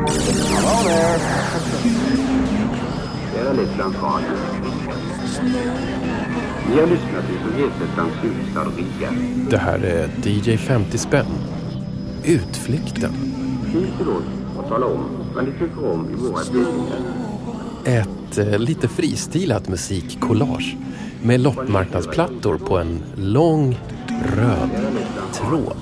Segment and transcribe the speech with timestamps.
[0.00, 1.20] Hello there.
[3.34, 4.24] Järnvägsplantage.
[6.68, 9.10] Ni har lyssnat till Sovjetets huvudstad Riga.
[9.50, 11.26] Det här är DJ 50 spänn.
[12.24, 13.12] Utflykten.
[13.68, 14.24] Skriv till oss
[14.58, 15.00] och tala om
[15.34, 16.98] vad ni tycker om i våra tidningar.
[17.84, 20.76] Ett eh, lite fristilat musikkollage
[21.22, 23.78] med loppmarknadsplattor på en lång
[24.36, 24.70] röd
[25.32, 25.76] tråd.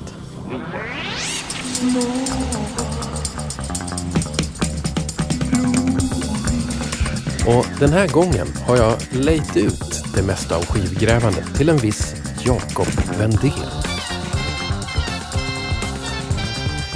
[7.49, 12.15] Och den här gången har jag lejt ut det mesta av skivgrävandet till en viss
[12.45, 12.87] Jakob
[13.19, 13.53] Wendén.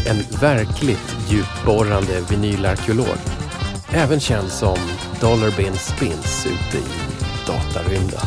[0.07, 3.17] En verkligt djupborrande vinylarkeolog.
[3.93, 4.77] Även känd som
[5.21, 6.89] Dollar Bin Spins ute i
[7.47, 8.21] datarymden.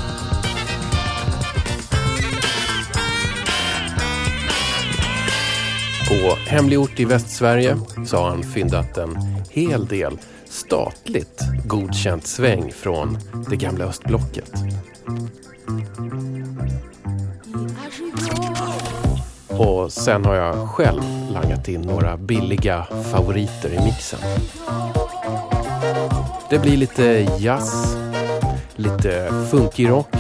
[6.07, 9.17] På hemlig ort i Västsverige så har han fyndat en
[9.49, 10.17] hel del
[10.65, 13.17] statligt godkänt sväng från
[13.49, 14.51] det gamla östblocket.
[19.47, 24.19] Och sen har jag själv langat in några billiga favoriter i mixen.
[26.49, 27.03] Det blir lite
[27.39, 27.97] jazz,
[28.75, 30.15] lite funky rock,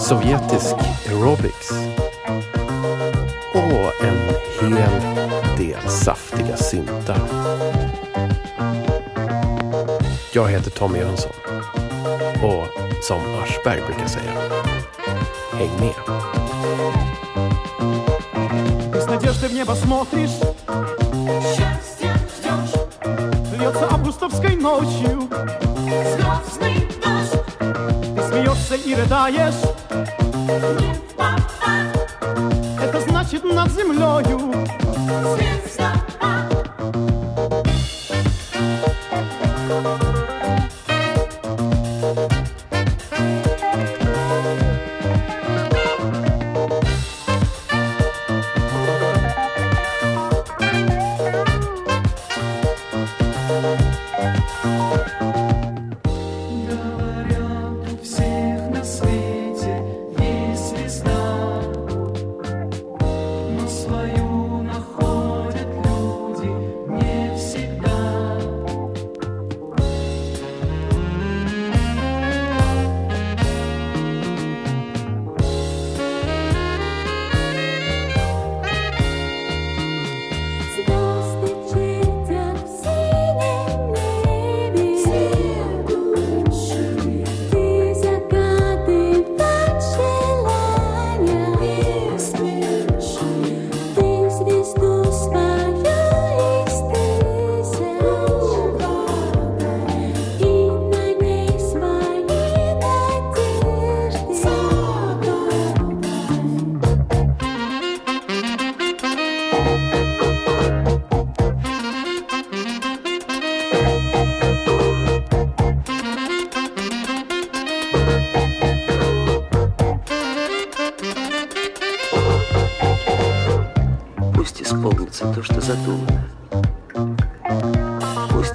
[0.00, 0.74] sovjetisk
[1.08, 1.70] aerobics
[3.54, 4.18] och en
[4.60, 5.00] hel
[5.58, 7.83] del saftiga syntar.
[10.33, 11.31] Jag heter Tommy Jönsson
[12.43, 12.67] och
[13.03, 14.33] som Aschberg brukar säga,
[15.53, 15.93] häng med.
[18.93, 20.39] Ты с надеждой в небо смотришь
[21.55, 22.73] Счастья ждешь,
[23.59, 25.29] Льется августовской ночью
[25.87, 27.43] звездный дождь,
[28.15, 29.61] Ты смеешься и рыдаешь
[30.79, 32.15] не попасть,
[32.81, 34.39] Это значит над землею
[35.37, 35.72] звезда.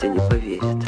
[0.08, 0.79] не поверит.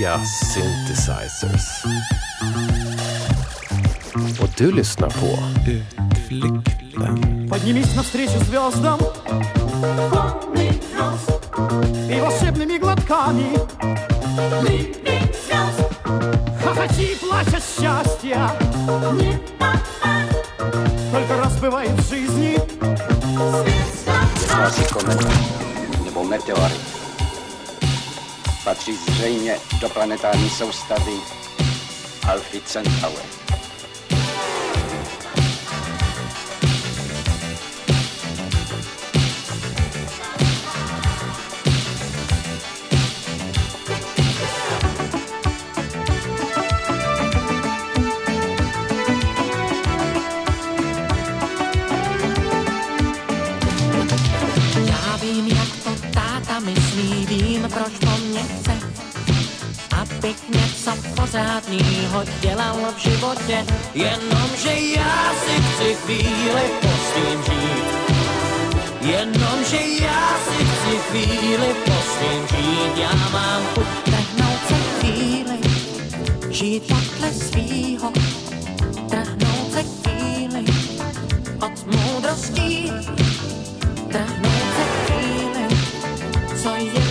[0.00, 1.84] nya synthesizers.
[4.40, 5.38] Och du lyssnar på
[5.70, 7.48] Utflykten.
[7.50, 9.00] Поднимись навстречу звездам
[12.10, 13.58] И волшебными глотками
[16.64, 17.54] Хохочи и плачь
[28.70, 31.12] Patří zřejmě do planetární soustavy
[32.28, 33.39] Alpha Centauri.
[61.30, 67.84] Pořádnýho dělal v životě, jenomže já si chci chvíli po svým žít.
[69.00, 75.58] Jenomže já si chci chvíli po svým žít, já mám chuť trhnout se chvíli,
[76.50, 78.12] žít podle svýho,
[79.08, 80.64] trhnout se chvíli
[81.62, 82.92] od moudrostí
[84.08, 85.68] trhnout se chvíli,
[86.62, 87.09] co je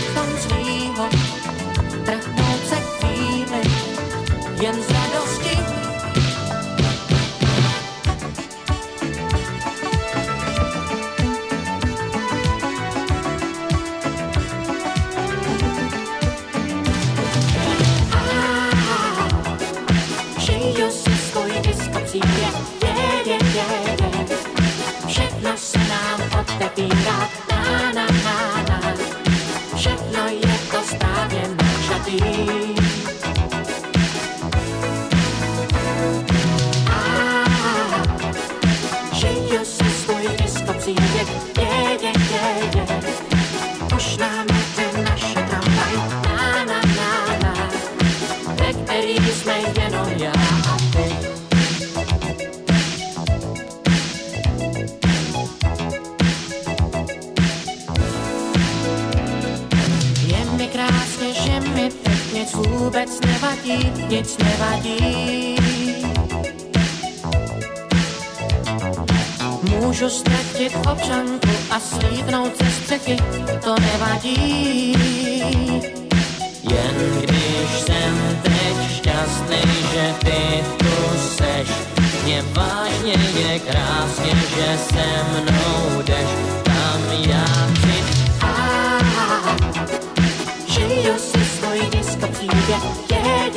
[4.60, 4.99] piensa
[63.70, 65.56] nevadí, nic nevadí.
[69.62, 73.16] Můžu ztratit občanku a slíknout ze střechy,
[73.64, 74.92] to nevadí.
[76.62, 79.62] Jen když jsem teď šťastný,
[79.92, 81.68] že ty tu seš,
[82.24, 86.28] mě vážně je krásně, že se mnou jdeš,
[86.62, 87.44] tam já
[87.74, 88.04] chci.
[88.40, 88.54] A
[90.66, 92.20] žiju si svůj disko
[93.10, 93.49] je,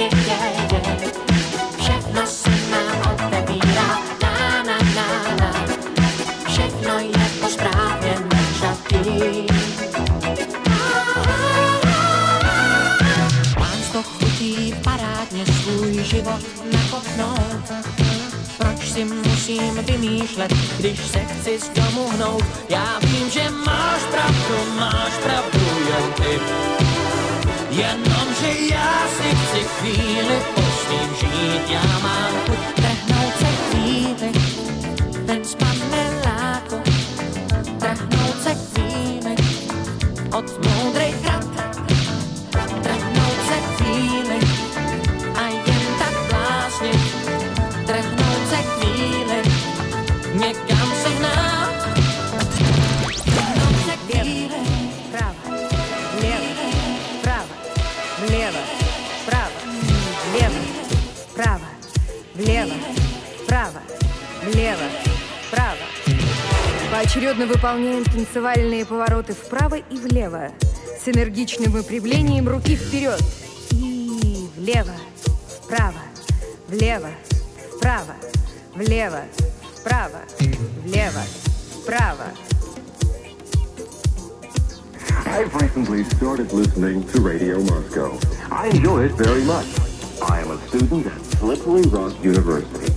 [19.98, 22.44] vymýšlet, když se chci z domu hnout?
[22.70, 26.40] Já vím, že máš pravdu, máš pravdu jen ty.
[27.70, 34.53] Jenomže já si chci chvíli po svým žít, já mám chuť trhnout se chvíli,
[62.44, 62.74] влево,
[63.48, 63.80] право,
[64.44, 64.88] влево,
[65.50, 65.78] право.
[66.92, 70.50] Поочередно выполняем танцевальные повороты вправо и влево
[71.00, 73.22] с энергичным выпрямлением руки вперед
[73.72, 74.94] и влево,
[75.64, 76.02] вправо,
[76.68, 77.10] влево,
[77.76, 78.16] вправо,
[78.76, 79.22] влево,
[79.80, 80.20] вправо,
[80.84, 81.24] влево,
[81.82, 82.26] вправо.
[85.26, 88.20] I've recently started listening to Radio Moscow.
[88.52, 89.66] I enjoy it very much.
[90.22, 92.93] I am a student at Slippery Rock University.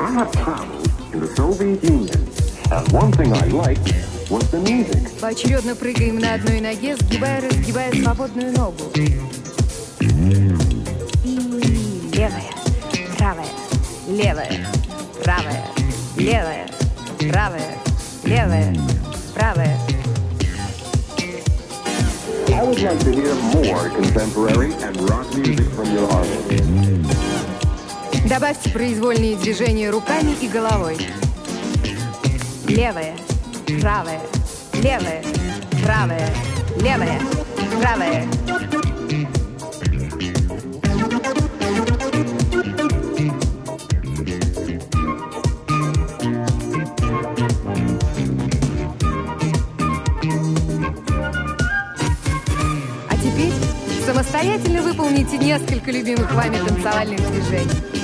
[0.00, 2.28] I have traveled in the Soviet Union,
[2.70, 3.92] and one thing I liked
[4.30, 5.20] was the music.
[5.20, 8.84] Поочередно прыгаем на одной ноге, сгибая, разгибая свободную ногу.
[8.94, 9.18] И
[12.14, 12.52] левая,
[13.18, 13.48] правая,
[14.08, 14.66] левая,
[15.22, 15.64] правая,
[16.16, 16.68] левая,
[17.30, 17.78] правая,
[18.24, 18.76] левая,
[19.34, 19.78] правая.
[22.54, 27.15] I would like to hear more contemporary and rock music from your artists.
[28.29, 30.97] Добавьте произвольные движения руками и головой.
[32.67, 33.15] Левая,
[33.79, 34.19] правая,
[34.73, 35.23] левая,
[35.81, 36.29] правая,
[36.75, 37.21] левая,
[37.79, 38.27] правая.
[53.09, 53.53] А теперь
[54.05, 57.96] самостоятельно выполните несколько любимых вами танцевальных движений.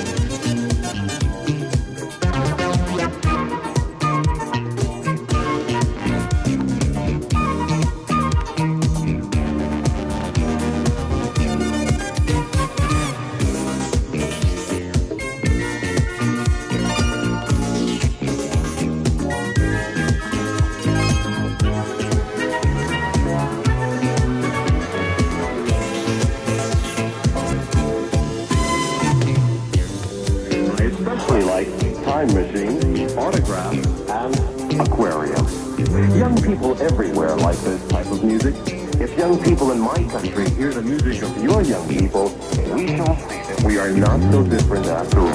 [39.54, 42.26] People in my country hear the music of your young people,
[42.74, 45.32] we shall see that we are not so different after all.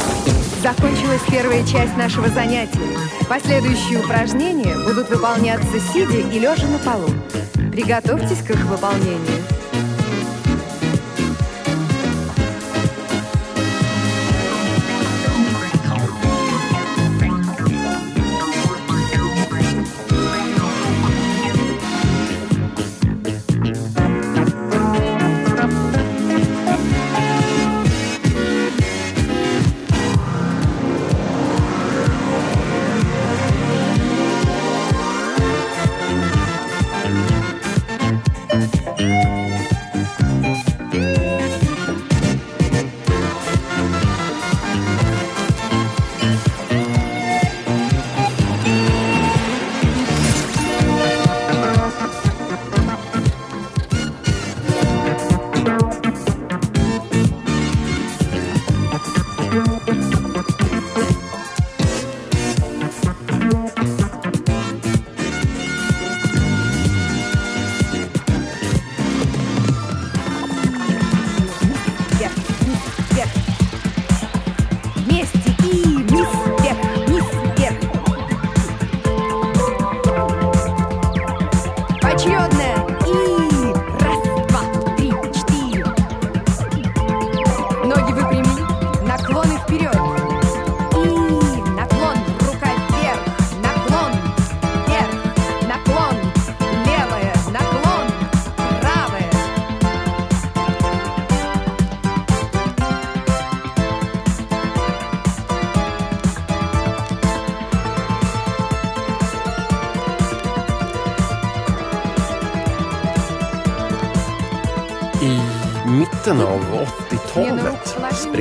[0.62, 2.98] Закончилась первая часть нашего занятия.
[3.30, 7.10] Последующие упражнения будут выполняться сидя и лежа на полу.
[7.72, 9.39] Приготовьтесь к их выполнению.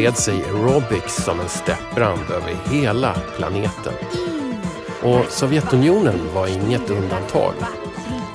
[0.09, 3.93] Spred sig aerobics som en steppbrand över hela planeten.
[5.03, 7.55] Och Sovjetunionen var inget undantag.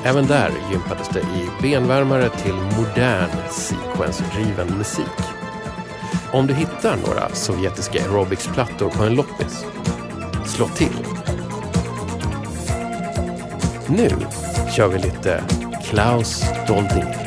[0.03, 5.21] Även där gympades det i benvärmare till modern sequencerdriven musik.
[6.31, 9.65] Om du hittar några sovjetiska aerobicsplattor på en loppis,
[10.45, 10.97] slå till.
[13.87, 14.09] Nu
[14.75, 15.43] kör vi lite
[15.83, 17.22] Klaus Doldinger.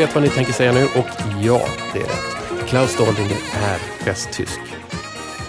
[0.00, 1.06] Jag vet vad ni tänker säga nu och
[1.42, 1.60] ja,
[1.92, 2.68] det är rätt.
[2.68, 4.60] Klaus Doldinger är västtysk.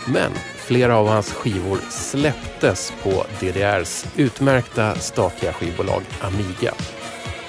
[0.05, 6.73] Men flera av hans skivor släpptes på DDRs utmärkta statliga skivbolag Amiga.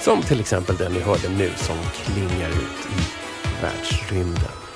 [0.00, 3.02] Som till exempel den ni hörde nu som klingar ut i
[3.62, 4.67] världsrymden.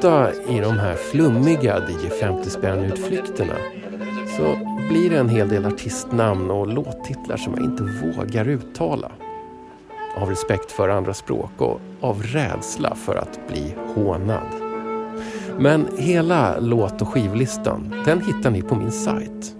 [0.00, 3.54] Ofta i de här flummiga DJ 50 spänn-utflykterna
[4.36, 4.56] så
[4.88, 9.12] blir det en hel del artistnamn och låttitlar som jag inte vågar uttala.
[10.16, 14.46] Av respekt för andra språk och av rädsla för att bli hånad.
[15.58, 19.54] Men hela låt och skivlistan, den hittar ni på min sajt.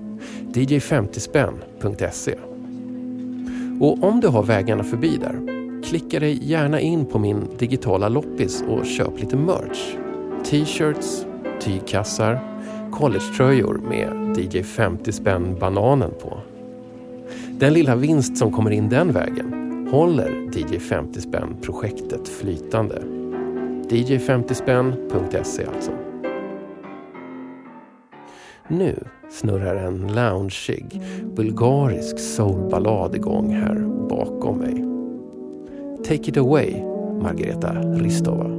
[0.53, 2.35] dj50spänn.se
[3.81, 5.40] Och om du har vägarna förbi där,
[5.85, 9.96] klicka dig gärna in på min digitala loppis och köp lite merch.
[10.44, 11.26] T-shirts,
[11.61, 12.40] tygkassar,
[12.92, 16.38] collegetröjor med DJ 50 spänn bananen på.
[17.50, 23.03] Den lilla vinst som kommer in den vägen håller DJ 50 spänn projektet flytande.
[23.88, 25.90] dj50spänn.se alltså.
[28.68, 31.03] Nu snurrar en loungeig
[31.37, 33.74] bulgarisk soulballad igång här
[34.09, 34.85] bakom mig.
[36.05, 36.74] Take it away,
[37.22, 38.50] Margareta Ristova.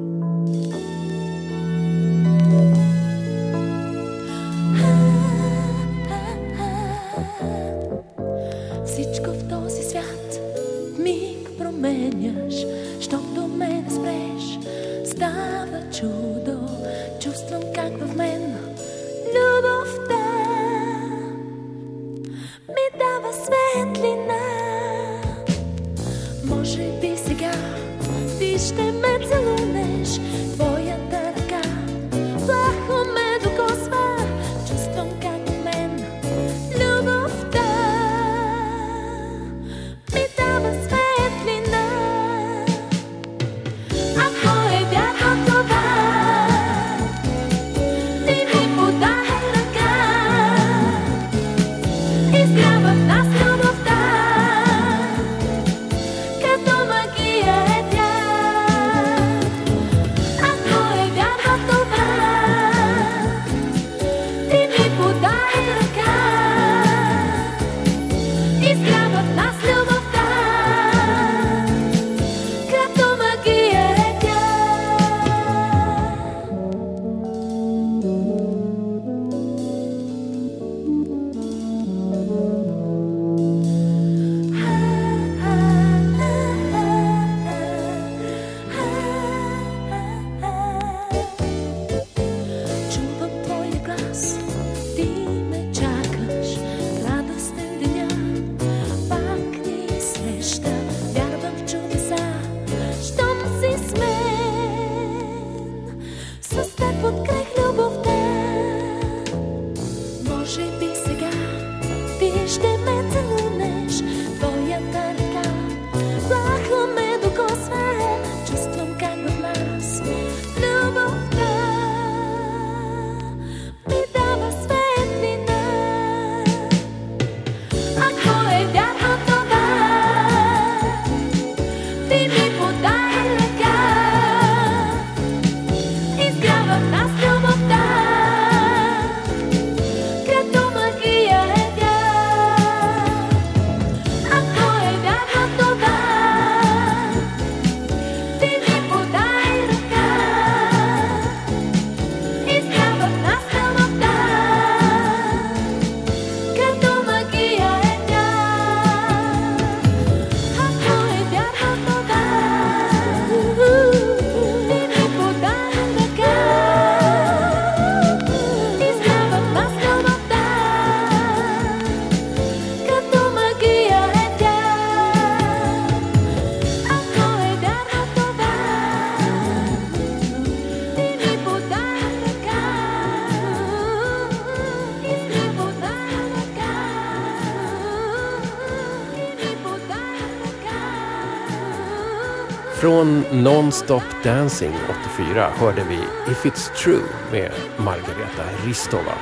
[193.61, 195.95] Non-Stop Dancing 84 hörde vi
[196.31, 199.13] If It's True med Margareta Ristova.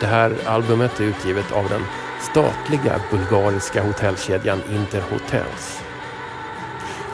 [0.00, 1.82] Det här albumet är utgivet av den
[2.20, 5.82] statliga bulgariska hotellkedjan Interhotels.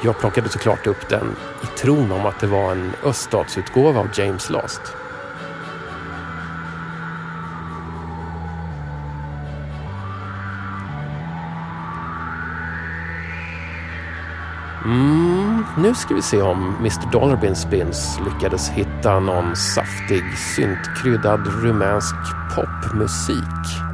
[0.04, 4.50] Jag plockade såklart upp den i tron om att det var en öststatsutgåva av James
[4.50, 4.99] Last.
[15.90, 22.14] Nu ska vi se om Mr Dollarbin Spins lyckades hitta någon saftig syntkryddad rumänsk
[22.54, 23.89] popmusik.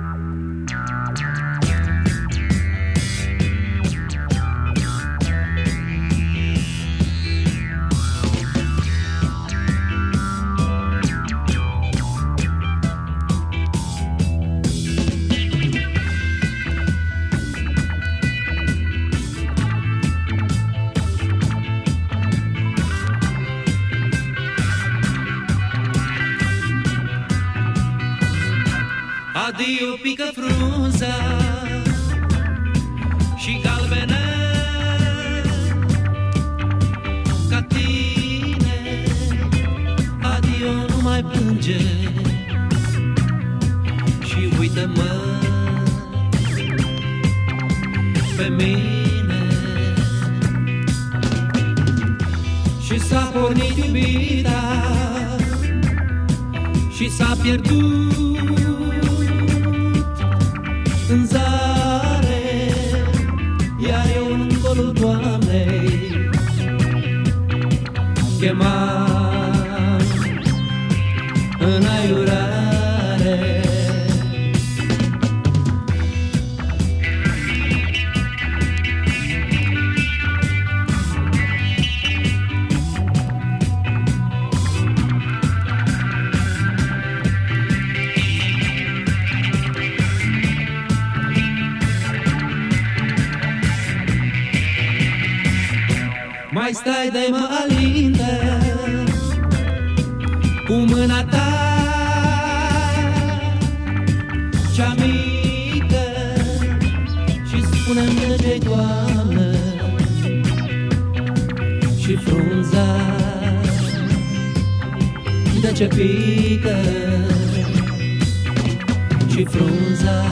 [119.37, 120.22] Și frunza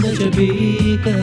[0.00, 1.14] De ce pică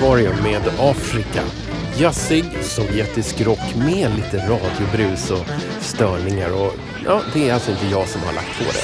[0.00, 1.42] Aquarium med Afrika.
[1.96, 5.46] Jazzig, sovjetisk rock med lite radiobrus och
[5.80, 6.52] störningar.
[6.52, 8.80] Och, ja, det är alltså inte jag som har lagt på det.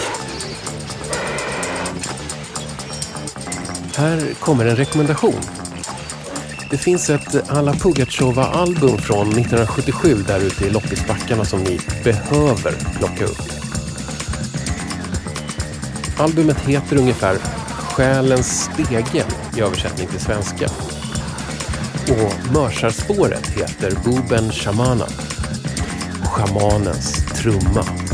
[4.00, 5.40] Här kommer en rekommendation.
[6.70, 13.24] Det finns ett Alla Pugatjova-album från 1977 där ute i loppisbackarna som ni behöver plocka
[13.24, 13.42] upp.
[16.18, 17.36] Albumet heter ungefär
[17.96, 19.26] Själens spegel
[19.56, 20.68] i översättning till svenska.
[22.10, 25.06] Och Mörsarspåret heter Buben Shamana.
[26.24, 28.05] Schamanens trumma.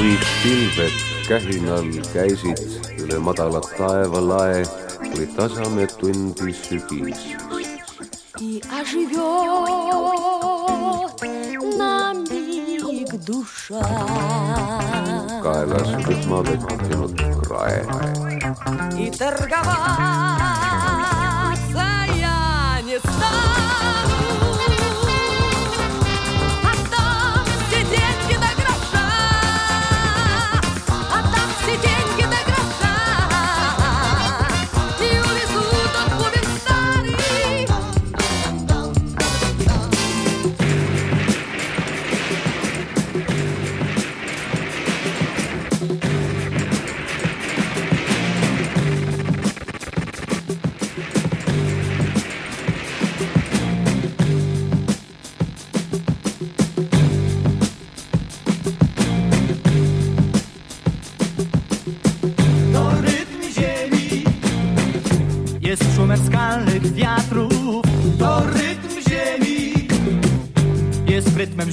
[0.00, 0.94] kui pilved
[1.28, 2.60] kähinal käisid
[3.02, 4.62] üle madala taevalae,
[5.12, 7.22] kui tasame tundi sügis.
[8.38, 9.16] И оживет
[11.78, 13.80] на миг душа.
[15.42, 17.80] kaelas rühmavett teinud krae.
[18.98, 20.59] И торговаться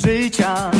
[0.08, 0.77] 回家。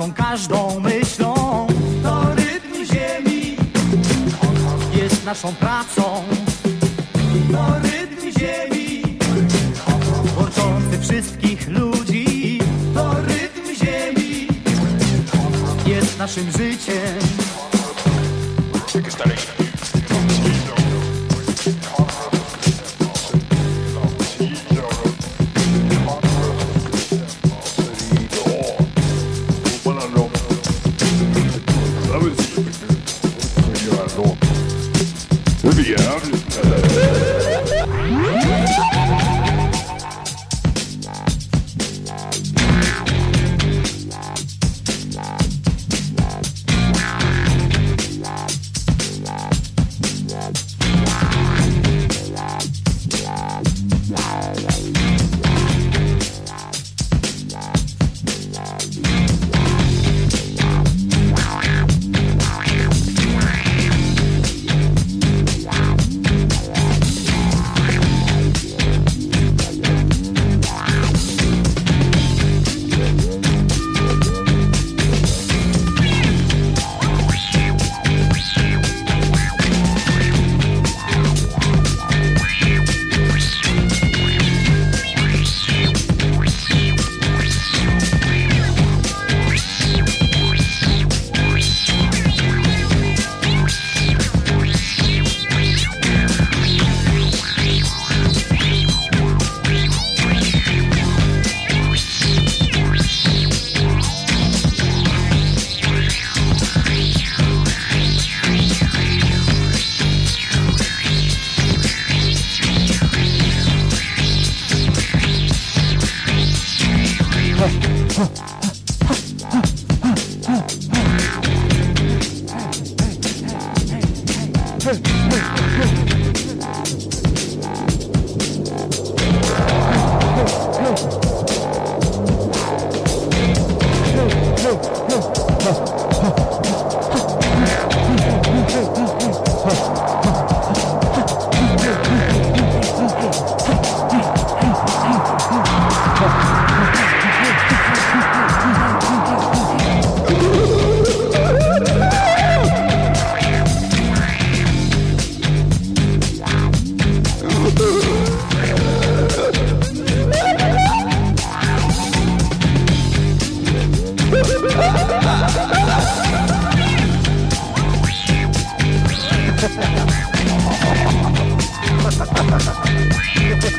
[0.00, 1.34] Naszą każdą myślą.
[2.02, 3.56] To rytm ziemi.
[4.94, 5.99] Jest naszą pracą.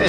[0.02, 0.08] Ja,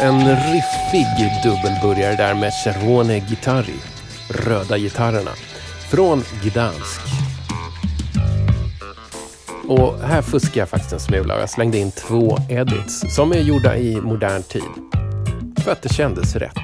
[0.00, 1.06] en riffig
[1.42, 3.74] dubbelburgare där med Cerrone Gitarri,
[4.28, 5.30] röda gitarrerna,
[5.90, 7.01] från Gdansk.
[9.72, 13.38] Och här fuskar jag faktiskt en smula och jag slängde in två edits som är
[13.38, 14.62] gjorda i modern tid.
[15.64, 16.56] För att det kändes rätt.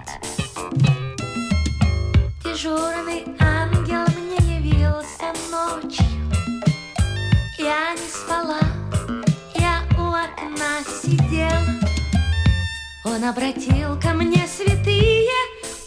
[13.05, 15.41] Он обратил ко мне святые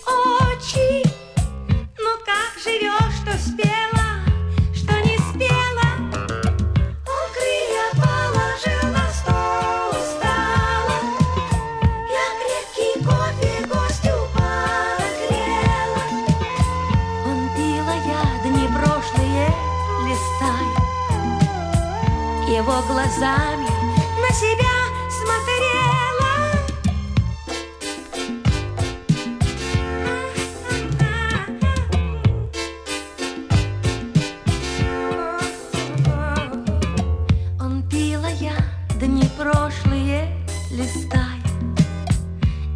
[0.06, 1.04] очи.
[1.98, 3.91] Ну как живешь, что спел?
[23.22, 23.70] глазами
[24.20, 24.76] на себя
[25.12, 26.34] смотрела.
[37.60, 38.56] Он пила я
[38.96, 40.36] дни прошлые
[40.72, 41.44] листая,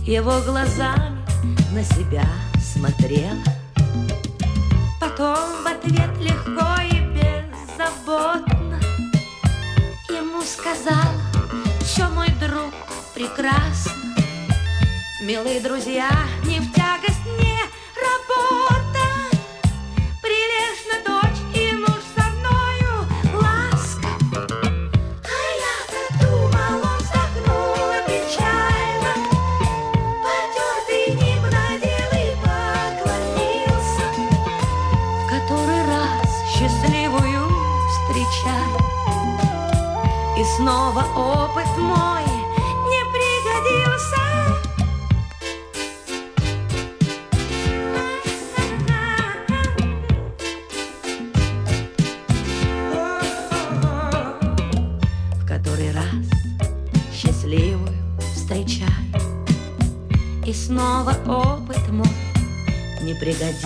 [0.05, 1.25] его глазами
[1.73, 2.27] на себя
[2.59, 3.43] смотрела.
[5.01, 6.64] Потом в ответ легко
[10.85, 11.19] сказала,
[11.83, 12.73] что мой друг
[13.13, 13.91] прекрасно.
[15.21, 16.09] Милые друзья,
[16.45, 17.24] не в тягость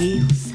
[0.02, 0.49] erros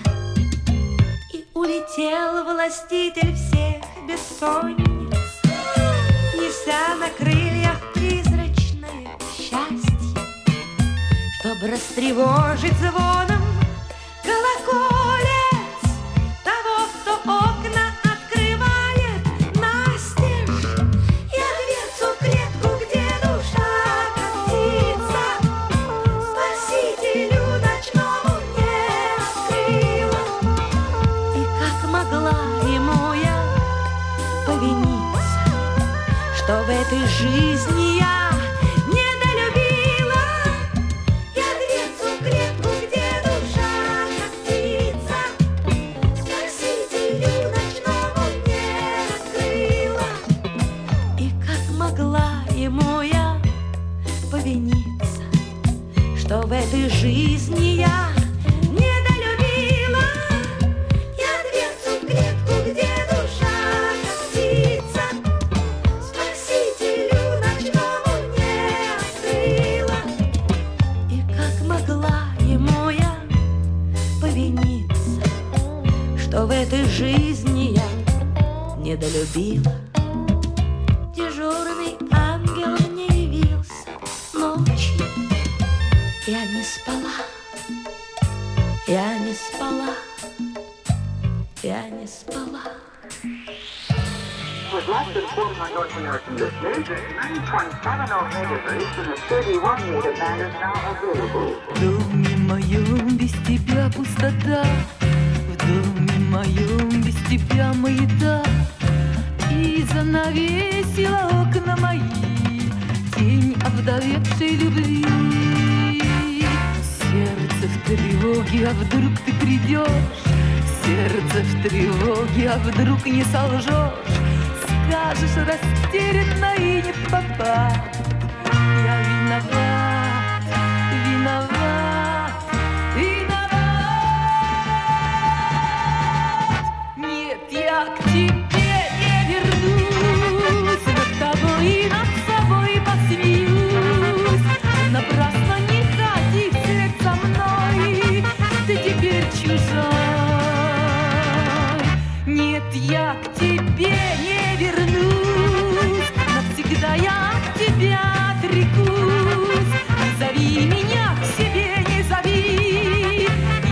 [153.58, 153.96] тебе
[154.26, 158.00] не вернусь, навсегда я от тебя
[158.30, 159.74] отрекусь.
[160.00, 163.28] Не зови меня к себе, не зови,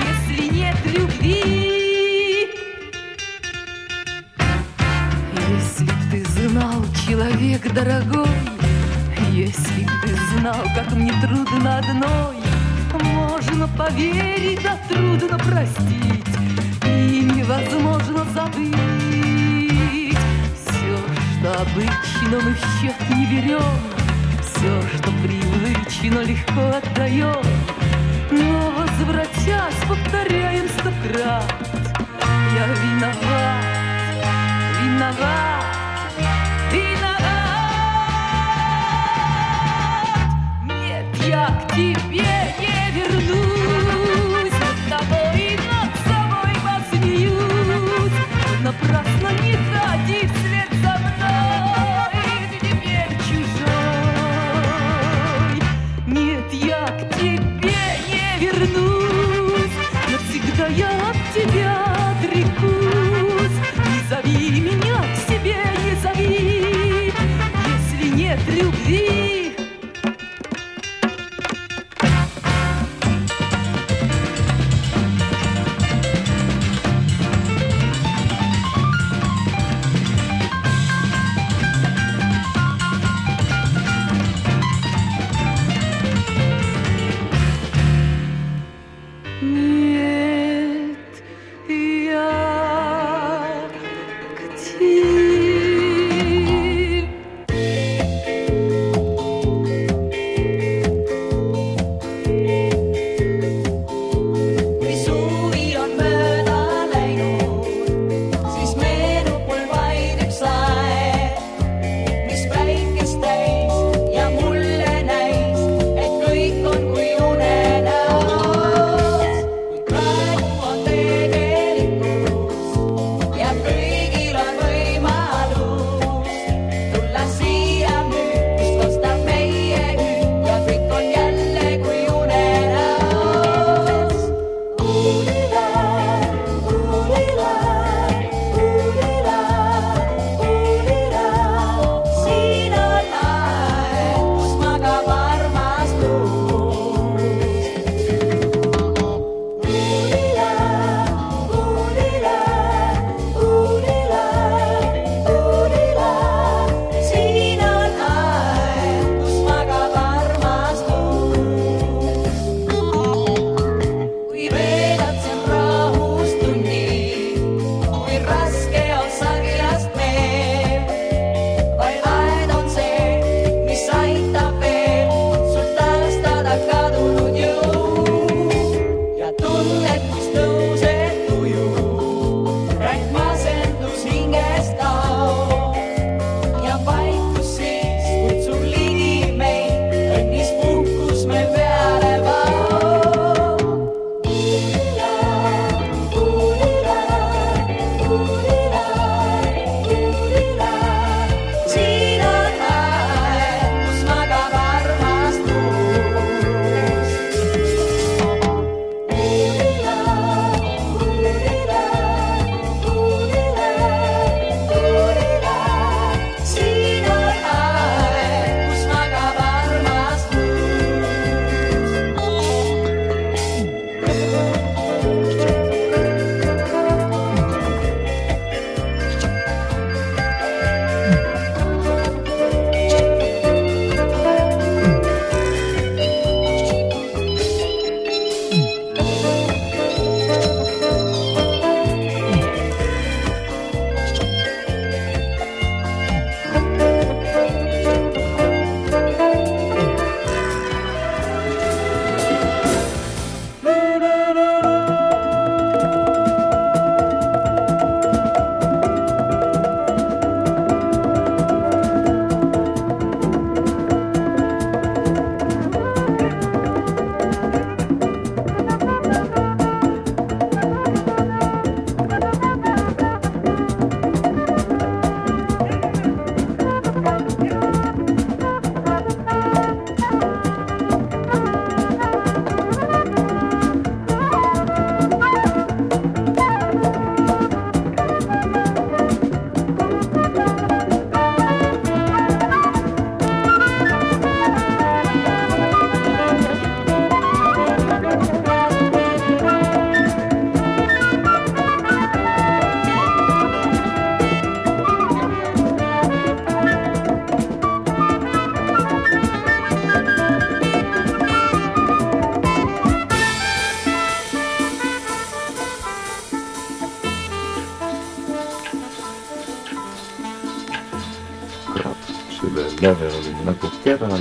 [0.09, 2.49] если нет любви.
[5.51, 8.29] Если б ты знал, человек дорогой,
[9.33, 12.37] если б ты знал, как мне трудно одной,
[13.03, 16.37] можно поверить, да трудно простить
[16.85, 18.92] и невозможно забыть
[21.43, 23.61] что обычно мы счет не берем,
[24.41, 27.45] все, что привычно, легко отдаем,
[28.31, 31.53] но возвратясь, повторяем сто крат.
[32.55, 33.65] Я виноват,
[34.83, 36.13] виноват,
[36.71, 37.33] виноват.
[40.63, 42.32] Нет, я к тебе.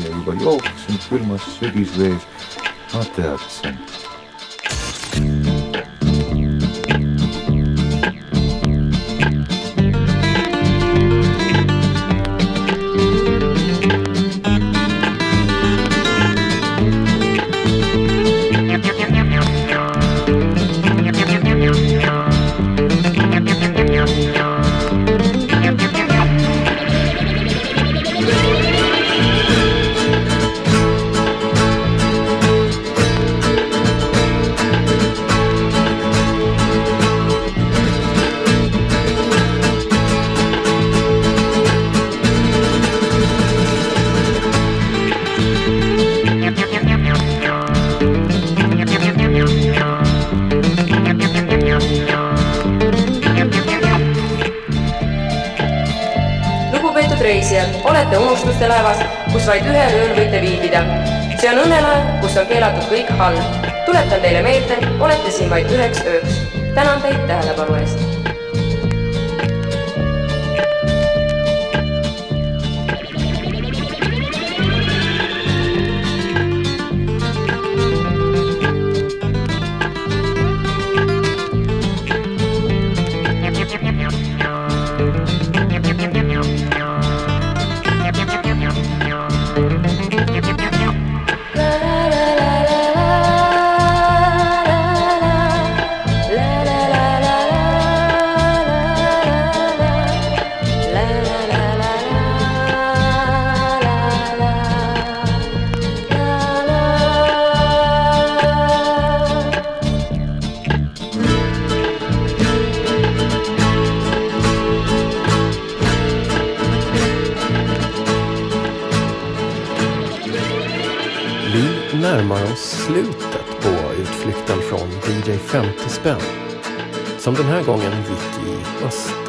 [0.02, 2.26] Saimnieks, jau tas pirmais ir izdevies
[2.98, 3.62] atēts.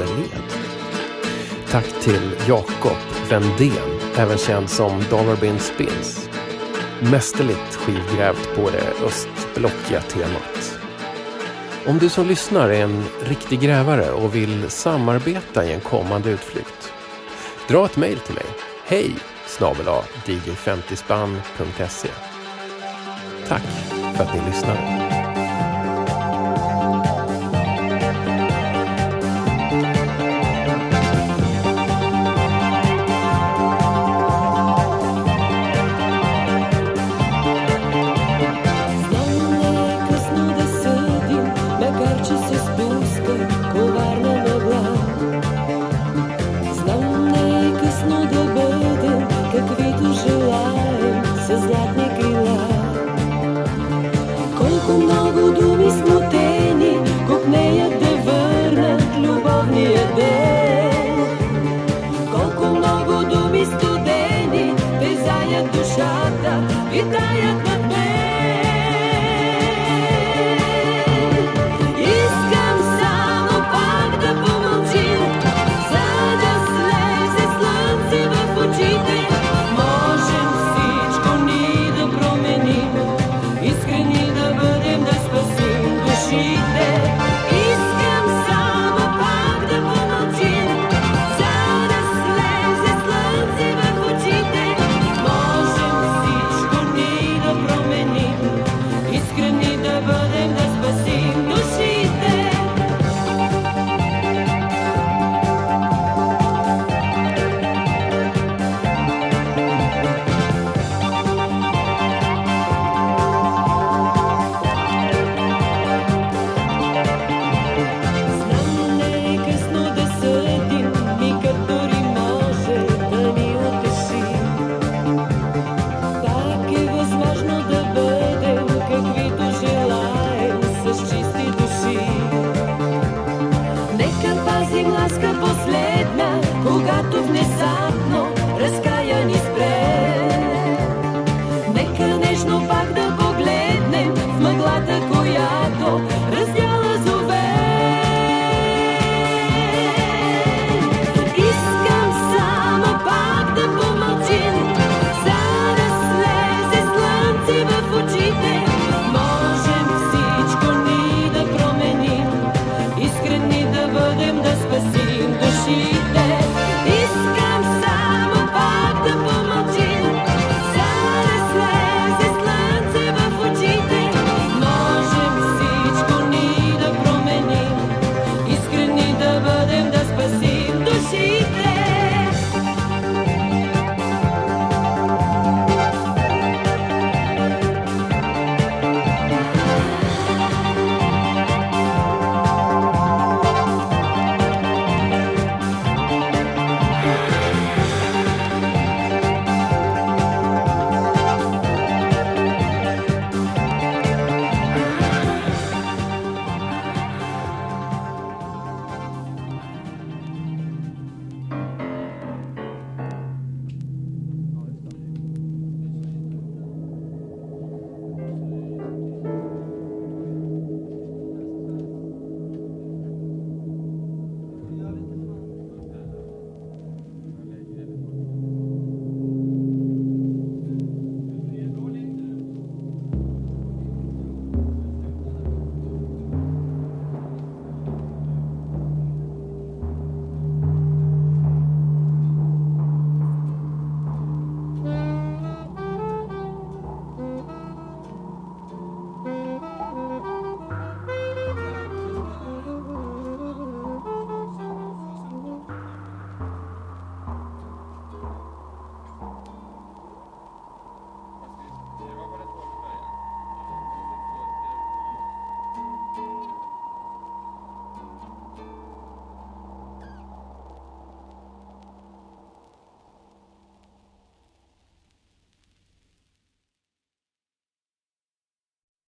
[0.03, 0.43] Söderled.
[1.71, 2.97] Tack till Jakob
[3.31, 6.29] Vendén, även känd som Dollar Bin Spins.
[7.01, 10.79] Mästerligt skivgrävt på det östblockiga temat.
[11.87, 16.93] Om du som lyssnar är en riktig grävare och vill samarbeta i en kommande utflykt,
[17.69, 18.47] dra ett mejl till mig.
[18.87, 19.15] Hej
[19.47, 19.87] snabel
[20.27, 22.09] dj50spann.se
[23.49, 23.63] Tack
[24.17, 25.02] för att ni lyssnade.